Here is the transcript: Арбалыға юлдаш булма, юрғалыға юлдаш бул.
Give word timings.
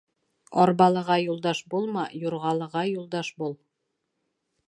Арбалыға 0.61 1.17
юлдаш 1.23 1.61
булма, 1.75 2.07
юрғалыға 2.23 2.85
юлдаш 2.95 3.33
бул. 3.43 3.57